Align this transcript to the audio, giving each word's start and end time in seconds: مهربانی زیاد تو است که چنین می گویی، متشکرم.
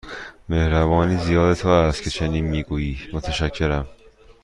مهربانی 0.49 1.17
زیاد 1.17 1.55
تو 1.57 1.67
است 1.67 2.03
که 2.03 2.09
چنین 2.09 2.45
می 2.45 2.63
گویی، 2.63 2.97
متشکرم. 3.13 3.87